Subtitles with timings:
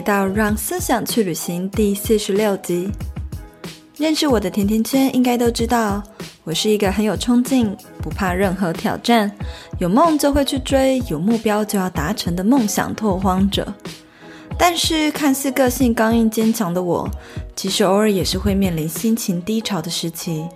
[0.00, 2.90] 回到《让思想去旅行》第四十六集。
[3.98, 6.02] 认识我的甜甜圈应该都知道，
[6.42, 9.30] 我是一个很有冲劲、不怕任何挑战、
[9.78, 13.70] 有梦就会去追、有目标就要达成的梦想拓荒者。
[14.58, 17.06] 但是，看似个性刚硬坚强的我，
[17.54, 20.48] 其实偶尔也是会面临心情低潮的时期。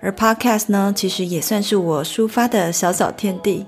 [0.00, 3.66] 而 Podcast 呢，其实也算是我抒发的小小天地。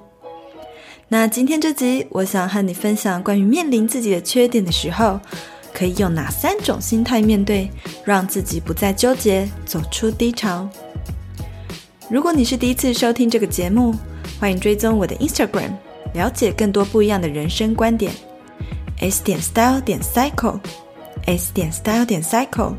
[1.09, 5.21] 那今天这集，我想和你分享关于面临自己的缺点的时候，
[5.73, 7.71] 可以用哪三种心态面对，
[8.05, 10.69] 让自己不再纠结，走出低潮。
[12.11, 13.95] 如果你是第一次收听这个节目，
[14.41, 15.71] 欢迎追踪我的 Instagram，
[16.13, 18.13] 了解更多不一样的人生观点。
[18.99, 22.75] S 点 Style 点 Cycle，S 点 Style 点 Cycle，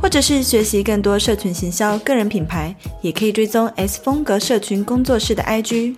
[0.00, 5.96] 或者是学习更多社群行销、个人品牌，也可以追踪 S 风格社群工作室的 IG。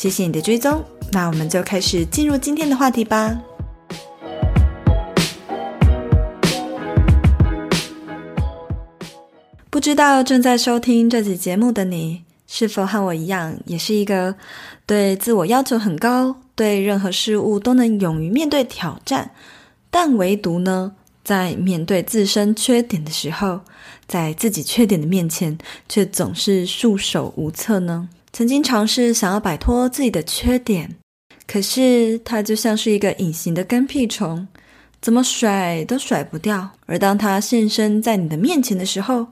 [0.00, 3.38] 谢谢你的追踪，那我们就开始进入今天的话题吧。
[9.68, 14.34] 不知道正在收听这集节目的你，是否和我一样，也是一个
[14.86, 19.32] 对自我要求很高，对任何事物都能勇于面对挑战，
[19.90, 23.60] 但唯独呢，在面对自身缺点的时候，
[24.08, 25.58] 在自己缺点的面前，
[25.90, 28.08] 却总是束手无策呢？
[28.32, 30.96] 曾经尝试想要摆脱自己的缺点，
[31.46, 34.46] 可是它就像是一个隐形的跟屁虫，
[35.02, 36.70] 怎么甩都甩不掉。
[36.86, 39.26] 而当它现身在你的面前的时候，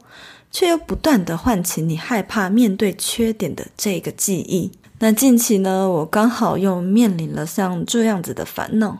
[0.50, 4.70] 却又不断地唤起你害怕面对缺点的这个记忆。
[4.98, 8.98] 那近期呢，我刚好又面临了像这样子的烦恼，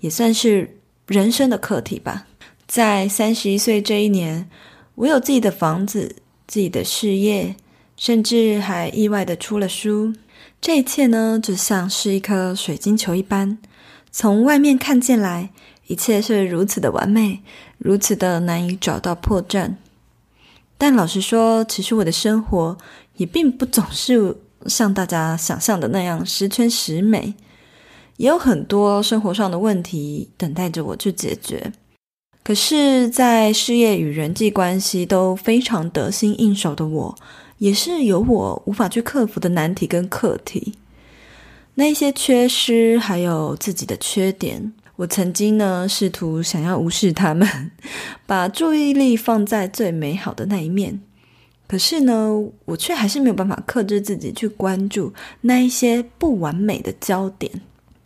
[0.00, 2.26] 也算是人生的课题吧。
[2.66, 4.50] 在三十一岁这一年，
[4.96, 6.16] 我有自己的房子，
[6.48, 7.54] 自己的事业。
[7.98, 10.14] 甚至还意外的出了书，
[10.60, 13.58] 这一切呢，就像是一颗水晶球一般，
[14.12, 15.50] 从外面看进来，
[15.88, 17.40] 一切是如此的完美，
[17.76, 19.74] 如此的难以找到破绽。
[20.78, 22.78] 但老实说，其实我的生活
[23.16, 24.36] 也并不总是
[24.66, 27.34] 像大家想象的那样十全十美，
[28.16, 31.72] 也有很多生活上的问题等待着我去解决。
[32.44, 37.18] 可是，在事业与人际关系都非常得心应手的我，
[37.58, 40.74] 也是有我无法去克服的难题跟课题，
[41.74, 47.70] 那一些缺失，还有自己的缺点，我曾经呢试图想要无视他们，
[48.26, 51.00] 把注意力放在最美好的那一面，
[51.66, 52.32] 可是呢，
[52.64, 57.60] 我却还是没有办法克制自己去关注那一些不完美的焦点。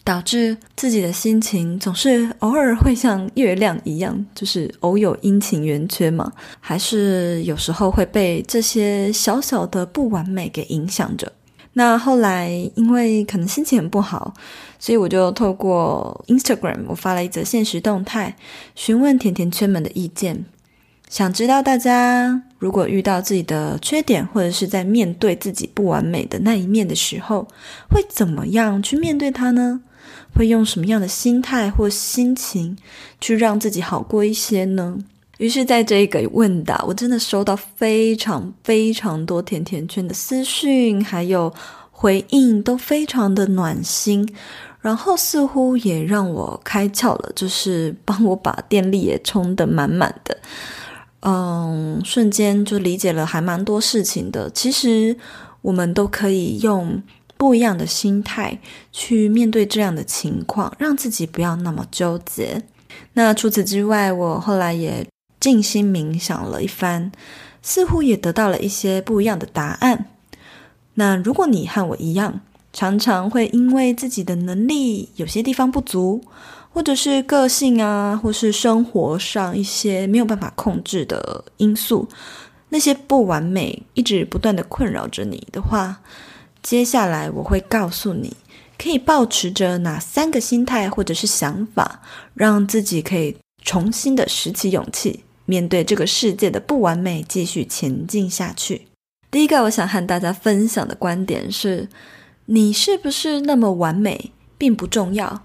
[0.05, 11.33] 导致自己的心情总是偶尔会像月亮一样，就是偶有阴晴圆缺嘛，还是有时候会被这些小小的不完美给影响着。
[11.75, 14.35] 那后来因为可能心情很不好，
[14.79, 18.37] 所以我就透过 Instagram，我发了一则限时动态，
[18.75, 20.45] 询问甜甜圈们的意见，
[21.09, 27.47] 想知道大家如果遇到自己的缺点，或者是在面对自己不完美的那一面的时候，
[27.89, 29.81] 会怎么样去面对它呢？
[30.35, 32.77] 会用什么样的心态或心情
[33.21, 34.99] 去让自己好过一些呢？
[35.39, 41.53] 于是，在这个问答，我真的收到非常非常多甜甜圈的私讯，还有
[41.91, 44.29] 回应，都非常的暖心。
[44.81, 50.39] 然后，似乎也让我开窍了，就是帮我把电力也充得满满的。
[51.21, 54.49] 嗯，瞬间就理解了还蛮多事情的。
[54.51, 55.17] 其实，
[55.63, 57.03] 我们都可以用。
[57.43, 58.57] 不一样的心态
[58.93, 62.63] 去面对这样的情况，让自己不要那么纠结。
[63.15, 65.05] 那除此之外，我后来也
[65.41, 67.11] 静心冥想了一番，
[67.61, 70.07] 似乎也得到了一些不一样的答案。
[70.95, 72.43] 那如果你和我一样，
[72.73, 76.23] 常常会因为自己的能力有些地方不足，
[76.73, 82.09] 或者是个性啊，或是生活上一些没有办法控制的因素，
[82.69, 86.01] 那些不完美一直不断的困扰着你的话，
[86.63, 88.37] 接下来我会告诉你，
[88.79, 92.01] 可以保持着哪三个心态或者是想法，
[92.35, 98.87] 让自己可以重新的拾起勇气，面对这个世界的不完美，继续前进下去。
[99.31, 101.89] 第一个，我想和大家分享的观点是：
[102.47, 105.43] 你是不是那么完美，并不重要，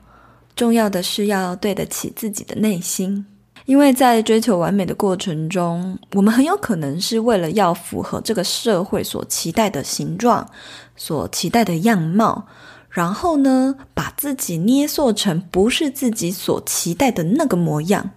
[0.55, 3.25] 重要的是要对得起自己的内心。
[3.67, 10.49] 因为在追求完美的过程中，我们很有可能是为了要符合这个社会所期待的形状、
[10.95, 12.47] 所期待的样貌，
[12.89, 18.09] 然后呢，把自己捏塑成不是自己所期待的那个模样，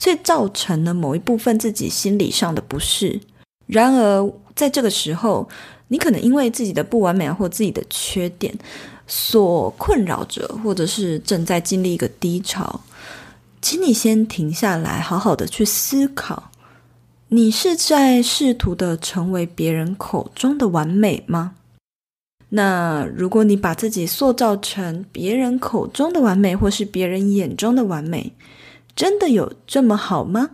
[0.00, 3.20] 所以造成了某一部分自己心理上的不适。
[3.68, 5.48] 然而，在这个时候，
[5.86, 8.52] 你可能因为自己的不完美或自己的缺点，
[9.06, 12.80] 所困扰着，或者是正在经历一个低潮，
[13.60, 16.50] 请你先停下来，好好的去思考，
[17.28, 21.54] 你是在试图的成为别人口中的完美吗？
[22.50, 28.32] 那如果你把自己塑造成别人口中的完美，或是别人眼中的完美，
[28.96, 30.50] 真的有这么好吗？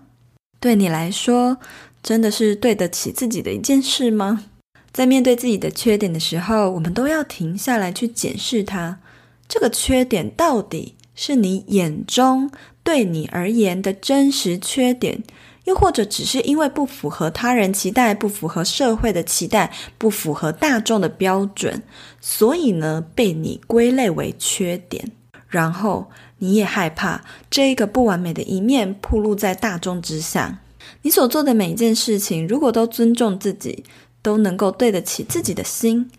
[0.58, 1.58] 对你来说，
[2.02, 4.44] 真的是对得起自己的一件事吗？
[4.92, 8.98] 在面对自己的缺点的时候，我们都要停下来去检视它。
[9.46, 12.50] 这个缺点到底是你眼中
[12.84, 15.24] 对你而言的真实缺点？
[15.64, 21.82] 又或者只是因为不符合他人期待，不符合社会的期待，不符合大众的标准，
[22.20, 25.10] 所以呢，被你归类为缺点。
[25.48, 30.58] 然后你也害怕这一个不完美的一面暴露在大众之下。
[31.00, 33.84] 你所做的每一件事情，如果都尊重自己，
[34.20, 36.10] 都能够对得起自己的心，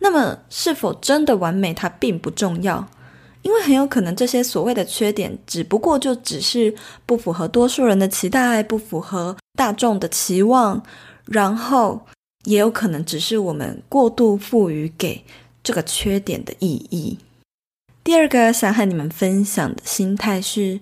[0.00, 2.88] 那么是否真的完美，它并不重要。
[3.48, 6.72] 因为很有可能这些所谓的缺点，只不过就只是
[7.06, 10.82] 不符合多数人的期待，不符合大众的期望，
[11.24, 11.98] 然后
[12.44, 15.24] 也有可能只是我们过度赋予给
[15.62, 17.16] 这个缺点的意义。
[18.04, 20.78] 第二个想和你们分享的心态是，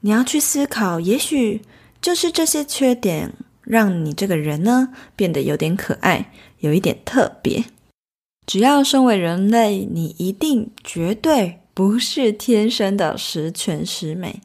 [0.00, 1.60] 你要去思考，也许
[2.00, 3.30] 就是这些缺点
[3.60, 7.62] 让你这个人呢变得有点可爱，有一点特别。
[8.46, 11.59] 只要身为人类，你一定绝对。
[11.74, 14.40] 不是天生的十全十美。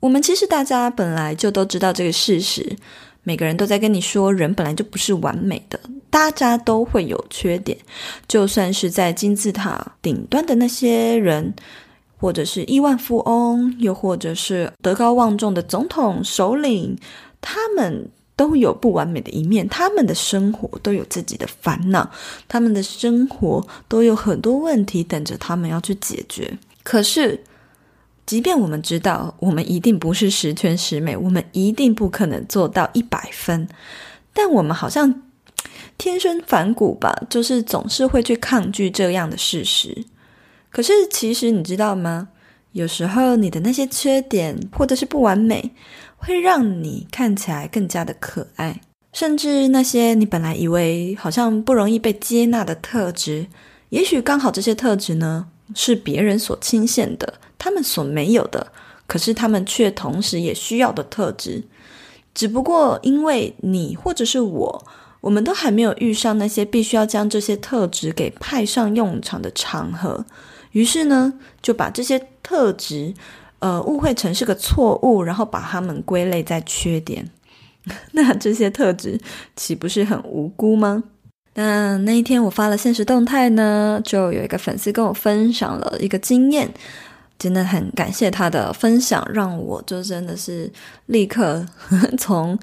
[0.00, 2.76] 我们其实大家本来就都知道这个事实，
[3.22, 5.80] 每个人都在跟你说，人本来就不是完美的，
[6.10, 7.76] 大家都会有缺点。
[8.28, 11.54] 就算是在金字塔顶端的那些人，
[12.18, 16.96] 或者是亿万富翁，又或者是德高望重的总统、首领，
[17.40, 18.08] 他们。
[18.36, 22.08] 都有不完美的一面，他们的生活都有自己的烦恼，
[22.46, 26.58] 他们的生活都有很多问题等着他们要去解决。
[26.82, 27.42] 可是，
[28.26, 33.66] 即便我们知道我们一定不是十全十美，我们一定不可能做到一百分，
[34.34, 35.22] 但我们好像
[35.96, 40.04] 天生反骨吧，就是总是会去抗拒这样的事实。
[40.68, 42.28] 可是，其实你知道吗？
[42.72, 45.70] 有时候你的那些缺点或者是不完美，
[46.16, 48.80] 会让你看起来更加的可爱，
[49.12, 53.46] 甚至那些你本来以为好像不容易被接纳的特质，
[53.90, 58.72] 也许刚好这些特质呢，是别人所钦羡的，他们所没有的，
[59.06, 61.62] 可是他们却同时也需要的特质。
[62.34, 64.84] 只不过因为你或者是我，
[65.20, 70.26] 我们都还没有遇上那些必须要将这些特质给派上用场的场合，
[70.72, 73.14] 于是呢，就把这些特质。
[73.58, 77.26] 呃，误会成是个错误，然后把他们归类在缺点，
[78.12, 79.18] 那这些特质
[79.56, 81.02] 岂不是很无辜吗？
[81.54, 86.70] 那那一天我发了现实动态呢，就有一个粉丝跟我分享了一个经验，
[87.38, 90.70] 真的很感谢他的分享，让我就真的是
[91.06, 91.66] 立刻
[92.18, 92.58] 从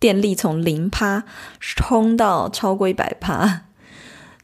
[0.00, 1.22] 电力从零趴
[1.60, 3.64] 冲到超过一百趴。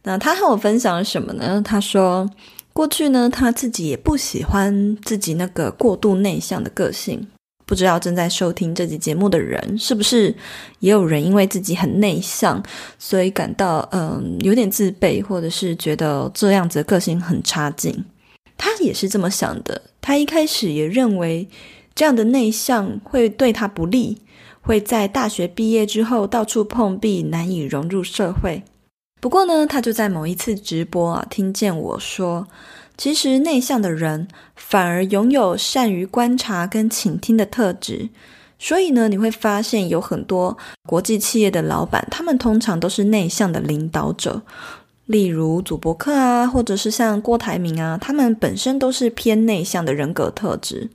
[0.02, 1.62] 那他和我分享什么呢？
[1.64, 2.28] 他说。
[2.74, 7.26] 过去呢，他自己也不喜欢自己那个过度内向的个性。
[7.66, 10.34] 不知道正在收听这集节目的人，是不是
[10.80, 12.62] 也有人因为自己很内向，
[12.98, 18.04] 所以感到嗯有点自卑，或者是觉得这样子的个性很差劲？
[18.58, 19.80] 他也是这么想的。
[20.02, 21.48] 他一开始也认为
[21.94, 24.18] 这样的内向会对他不利，
[24.60, 28.62] 会在大学毕业之后到处碰壁，难以融入社会。
[29.24, 32.46] 不过呢，他就在某一次直播啊，听见我说，
[32.98, 38.10] 其实内向的人反而拥有善于观察跟倾听的特质。
[38.58, 44.42] 所以呢，你会发现有很多国际企业的老板，他们通常都是内向的领导者，
[45.06, 50.90] 例如祖伯克啊，或者是像郭台铭啊，他们本身都是偏内向的人格特质。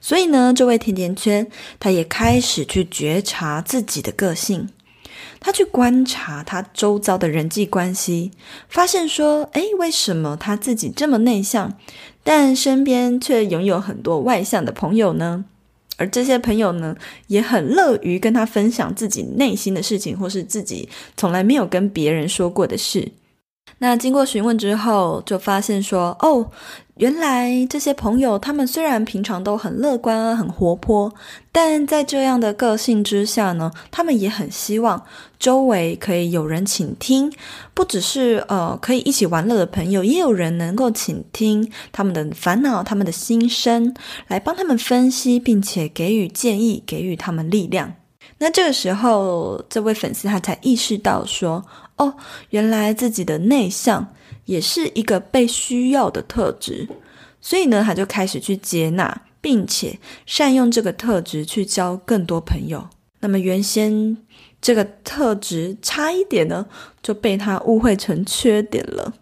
[0.00, 1.46] 所以呢，这位甜甜圈
[1.78, 4.70] 他也开始去觉察自己的个性。
[5.44, 8.30] 他去观察他周遭的人际关系，
[8.66, 11.74] 发现说：“诶，为什么他自己这么内向，
[12.22, 15.44] 但身边却拥有很多外向的朋友呢？
[15.98, 16.96] 而这些朋友呢，
[17.26, 23.12] 也很乐于跟他分享自己内心的事情，或是自己从来没有跟别人说过的事。”
[23.78, 26.50] 那经过询问之后，就发现说：“哦。”
[26.98, 31.12] 原来这些朋友，他们虽然平常都很乐观，很活泼，
[31.50, 35.02] 但在这样的个性之下呢，他们也很希望
[35.40, 37.32] 周围可以有人倾听，
[37.74, 43.92] 不只是呃可以一起玩乐的朋友，也有人能够倾听他们的烦恼、他们的心声，
[44.28, 47.92] 来帮他们分析，并且给予建议，给予他们力量。
[48.38, 51.64] 那这个时候，这位粉丝他才意识到说
[51.98, 52.14] ：“哦，
[52.50, 54.06] 原来自己的内向。”
[54.46, 56.88] 也是一个被需要的特质，
[57.40, 62.88] 所以呢，他就开始去接纳，并且善用这个特质去交更多朋友。
[63.20, 64.16] 那么原先
[64.60, 66.66] 这个特质差一点呢，
[67.02, 69.14] 就被他误会成缺点了。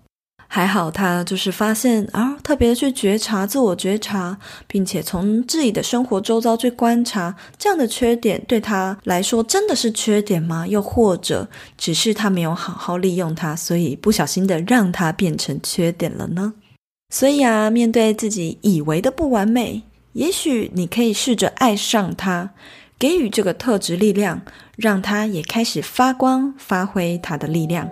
[0.55, 10.67] 还好，他就是发现啊，特别去觉察、自我觉察，并且从自己的生活周遭去观察，这样的缺点对他来说真的是缺点吗？
[10.67, 16.53] 又或者只是他没有好好利用它，所以不小心的让它变成缺点了呢？
[17.09, 19.81] 所以啊，面对自己以为的不完美，
[20.13, 22.51] 也许你可以试着爱上它，
[22.99, 24.43] 给予这个特质力量，
[24.77, 27.91] 让它也开始发光，发挥它的力量。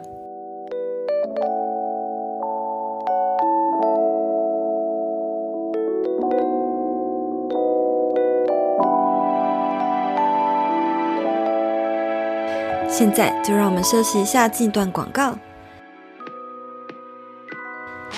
[13.00, 15.34] 现在就让我们休息一下，进段广告。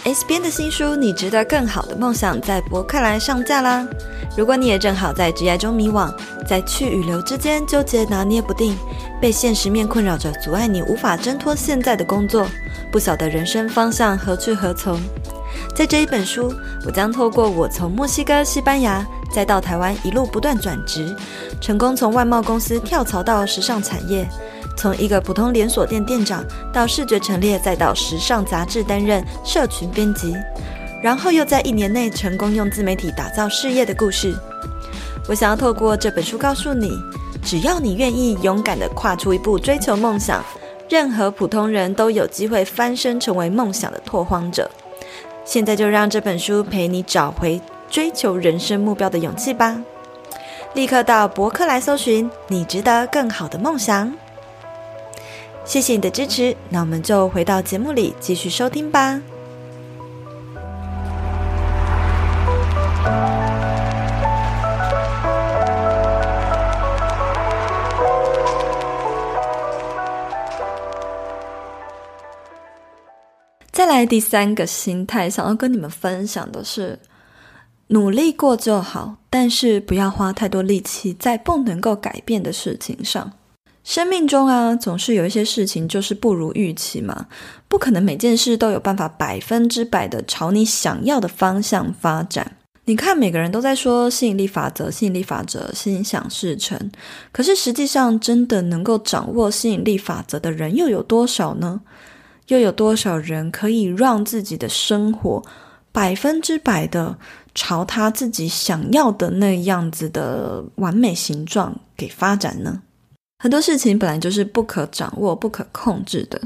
[0.03, 3.87] S 边的新书《你值得更好的梦想》在博客来上架啦！
[4.37, 6.13] 如果你也正好在职业中迷惘，
[6.49, 8.77] 在去与留之间纠结拿捏不定，
[9.21, 12.45] 被现实面困扰着，阻碍你无法挣脱现在的工作，
[12.91, 15.01] 不晓得人生方向何去何从，
[15.77, 16.53] 在这一本书，
[16.85, 21.15] 我将透过我从墨西哥、西班牙，再到台湾一路不断转职，
[21.61, 24.29] 成功从外贸公司跳槽到时尚产业。
[24.77, 30.35] 从一个普通连锁店店长到视觉陈列，再到时尚杂志担任社群编辑，
[31.03, 34.35] 然后又在一年内成功用自媒体打造事业的故事。
[35.29, 36.91] 我想要透过这本书告诉你，
[37.45, 40.45] 只要你愿意勇敢地跨出一步追求梦想，
[40.89, 44.69] 任何普通人都有机会翻身成为梦想的拓荒者。
[45.45, 47.61] 现在就让这本书陪你找回
[47.91, 49.81] 追求人生目标的勇气吧！
[50.75, 54.13] 立刻到博客来搜寻“你值得更好的梦想”。
[55.65, 59.21] 谢谢你的支持，那我们就回到节目里继续收听吧。
[73.71, 76.99] 再来第三个心态，想要跟你们分享的是：
[77.89, 83.33] 努力过就好，但是不要花太多力气在不能够改变的事情上。
[83.85, 87.27] 生命中啊，总是有一些事情就是不如预期嘛，
[87.69, 92.57] 不可能每件事都有办法百分之百的朝你想要的方向发展。
[92.85, 96.91] 你看，每个人都在说吸引力法则，吸引力法则，心想事成。
[97.31, 101.81] 可是实际上，真的能够掌握吸引力法则的人又有多少呢？
[102.49, 105.43] 又有多少人可以让自己的生活
[105.93, 107.17] 百分之百的
[107.55, 112.83] 朝他自己想要的那样子的完美形状给发展呢？
[113.43, 116.41] 很多事情本来就是不可掌握、不可控制的，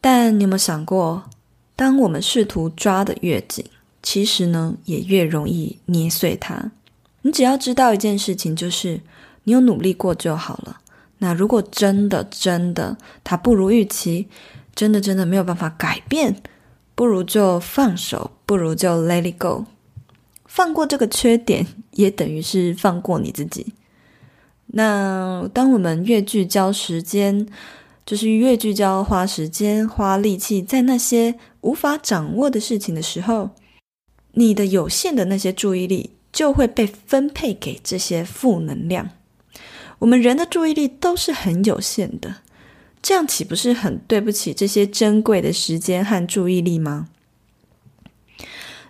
[0.00, 1.22] 但你有没有想过，
[1.76, 3.64] 当我们试图抓得越紧，
[4.02, 6.72] 其实呢，也越容易捏碎它。
[7.22, 9.00] 你只要知道一件事情，就是
[9.44, 10.80] 你有努力过就好了。
[11.18, 14.26] 那如果真的、真的它不如预期，
[14.74, 16.42] 真的、真的没有办法改变，
[16.96, 19.66] 不如就放手，不如就 let it go。
[20.46, 23.72] 放过这个缺点，也等于是放过你自己。
[24.78, 27.48] 那当我们越聚焦时间，
[28.06, 33.50] 就是越聚焦花时间、花力气在那些无法掌握的事情的时候，
[34.34, 39.10] 你的有限的那些注意力就会被分配给这些负能量。
[39.98, 42.36] 我们人的注意力都是很有限的，
[43.02, 47.08] 这样岂不是很对不起这些珍贵的时间和注意力吗？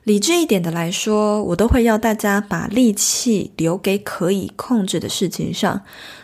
[0.09, 5.83] 理智一点的来说，我都会要大家把力气留给可以控制的事情上。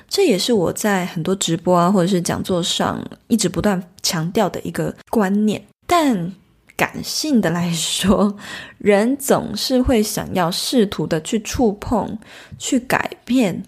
[0.08, 5.62] 这也是我在很多直播啊，或者是讲座上一直不断强调的一个观念。
[5.86, 6.32] 但
[6.74, 8.34] 感性的来说，
[8.78, 12.18] 人总是会想要试图的去触碰、
[12.58, 13.64] 去改变，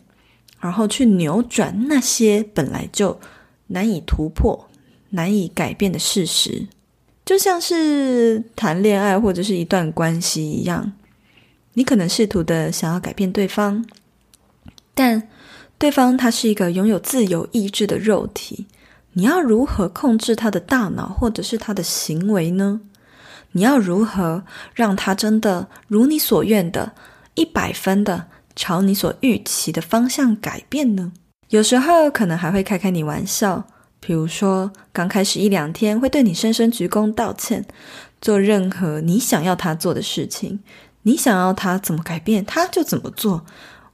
[0.59, 3.21] 然后去扭转那些本来就
[3.67, 4.67] 难以突破、
[5.11, 6.67] 难以改变的事实。
[7.27, 10.93] 就像是谈恋爱或者是一段关系一样，
[11.75, 13.85] 你可能试图的想要改变对方，
[14.95, 15.29] 但
[15.77, 18.67] 对方他是一个拥有自由意志的肉体，
[19.15, 22.81] 你要如何控制他的大脑或者是他的行为呢？
[23.51, 26.93] 你要如何让他真的如你所愿的，
[27.35, 31.11] 一百分的朝你所预期的方向改变呢？
[31.49, 33.65] 有时候可能还会开开你玩笑。
[34.07, 37.65] 比如说，刚开始一两天会对你深深鞠躬道歉，
[38.21, 40.61] 做任何你想要他做的事情，
[41.03, 43.45] 你想要他怎么改变，他就怎么做，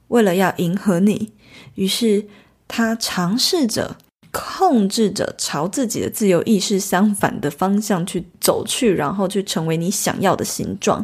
[0.09, 1.31] 为了要迎合你。
[1.73, 2.27] 于是
[2.67, 3.97] 他尝试着
[4.31, 11.03] 控制着朝自己的自由意识相反的方向去走去，然后去成为你想要的形状。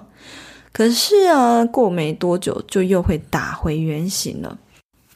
[0.71, 4.59] 可是啊，过没多久就又会打回原形了。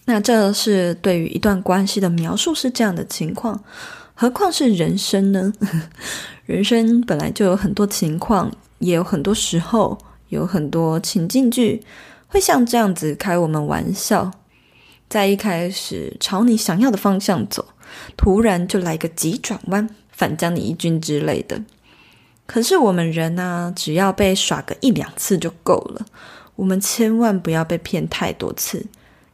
[0.05, 3.63] 那这是对于一段关系的描述是这样的情况，
[4.13, 5.53] 何况是人生呢？
[6.45, 11.81] 人生本来就有很多情况，也有很多时候，有很多情境剧
[12.27, 14.29] 会像这样子开我们玩笑，
[15.07, 17.65] 在一开始朝你想要的方向走，
[18.17, 21.61] 突然就来个急转弯，反将你一军之类的。
[22.45, 26.05] 可是我们人呢，只要被耍个一两次就够了，
[26.57, 28.85] 我们千万不要被骗太多次。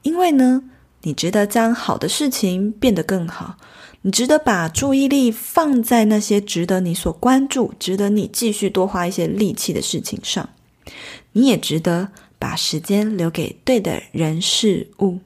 [0.09, 0.63] 因为呢，
[1.03, 3.57] 你值得将好的事情变得更好，
[4.01, 10.49] 你值得把注意力放在那些值得你所关注、值得你继续多花一些力气的事情上。
[11.33, 15.19] 你也值得把时间留给对的人事物。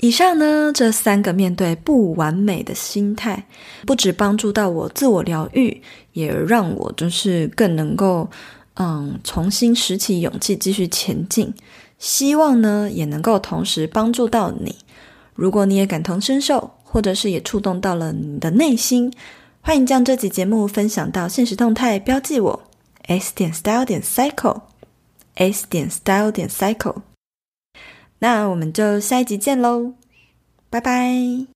[0.00, 3.46] 以上呢，这三个面对不完美的心态，
[3.86, 5.80] 不止帮助到我自我疗愈，
[6.14, 8.28] 也让我就是更能够
[8.74, 11.54] 嗯重新拾起勇气继续前进。
[11.98, 14.76] 希望呢，也能够同时帮助到你。
[15.34, 19.12] 如果你也感同身受，或者是也触动到了你的内心，
[19.60, 22.62] 欢迎将这集节目分享到现实动态，标记我
[23.04, 27.02] s 点 style 点 cycle，s 点 style 点 cycle。
[28.18, 29.92] 那我们就下一集见喽，
[30.70, 31.55] 拜拜。